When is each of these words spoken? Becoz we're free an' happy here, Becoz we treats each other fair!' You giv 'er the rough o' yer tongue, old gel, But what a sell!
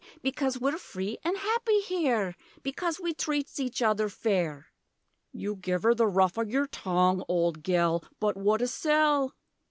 Becoz 0.23 0.57
we're 0.59 0.79
free 0.79 1.19
an' 1.23 1.35
happy 1.35 1.79
here, 1.81 2.35
Becoz 2.63 2.99
we 2.99 3.13
treats 3.13 3.59
each 3.59 3.83
other 3.83 4.09
fair!' 4.09 4.69
You 5.31 5.55
giv 5.57 5.85
'er 5.85 5.93
the 5.93 6.07
rough 6.07 6.39
o' 6.39 6.41
yer 6.41 6.65
tongue, 6.65 7.23
old 7.27 7.63
gel, 7.63 8.03
But 8.19 8.35
what 8.35 8.63
a 8.63 8.67
sell! 8.67 9.35